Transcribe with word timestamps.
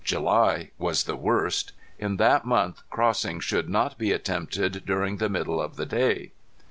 July 0.03 0.71
was 0.79 1.03
the 1.03 1.15
worst. 1.15 1.73
In 1.99 2.17
that 2.17 2.43
month 2.43 2.81
crossing 2.89 3.39
should 3.39 3.69
not 3.69 3.99
be 3.99 4.11
attempted 4.11 4.81
during 4.83 5.17
the 5.17 5.29
middle 5.29 5.61
of 5.61 5.75
the 5.75 5.85
day. 5.85 6.31